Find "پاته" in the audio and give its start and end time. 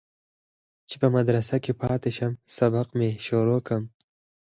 1.81-2.09